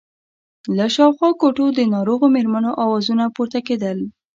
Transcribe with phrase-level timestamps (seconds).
[0.77, 3.97] له شاوخوا کوټو د ناروغو مېرمنو آوازونه پورته کېدل.